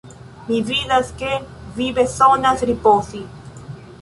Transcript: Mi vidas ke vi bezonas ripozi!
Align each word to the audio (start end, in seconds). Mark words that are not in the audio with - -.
Mi 0.45 0.61
vidas 0.69 1.11
ke 1.19 1.29
vi 1.77 1.91
bezonas 2.01 2.65
ripozi! 2.71 3.23